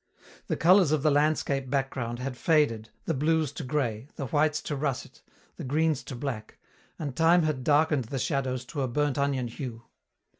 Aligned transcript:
The 0.47 0.57
colours 0.57 0.91
of 0.91 1.03
the 1.03 1.11
landscape 1.11 1.69
background 1.69 2.17
had 2.17 2.35
faded, 2.35 2.89
the 3.05 3.13
blues 3.13 3.51
to 3.51 3.63
grey, 3.63 4.07
the 4.15 4.25
whites 4.25 4.59
to 4.63 4.75
russet, 4.75 5.21
the 5.57 5.63
greens 5.63 6.01
to 6.05 6.15
black, 6.15 6.57
and 6.97 7.15
time 7.15 7.43
had 7.43 7.63
darkened 7.63 8.05
the 8.05 8.17
shadows 8.17 8.65
to 8.73 8.81
a 8.81 8.87
burnt 8.87 9.19
onion 9.19 9.47
hue. 9.47 9.83